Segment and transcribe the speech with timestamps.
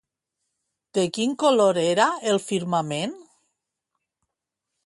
[0.97, 3.17] De quin color era el firmament?